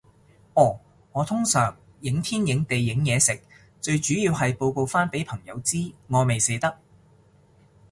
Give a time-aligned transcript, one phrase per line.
[0.55, 0.79] 哦，
[1.11, 3.39] 我通常影天影地影嘢食，
[3.79, 6.79] 最主要係報告返畀朋友知，我未死得